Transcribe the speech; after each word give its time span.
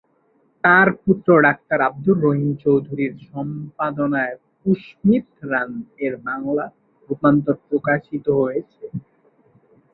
তার 0.63 0.87
পুত্র 1.01 1.29
ডাক্তার 1.41 1.79
আব্দুর 1.87 2.17
রহিম 2.25 2.51
চৌধুরীর 2.63 3.13
সম্পাদনায় 3.27 4.35
"উম্মিতরান"-এর 4.65 6.13
বাংলা 6.27 6.65
রূপান্তর 7.09 7.55
প্রকাশিত 7.67 8.25
হয়েছে। 8.39 8.83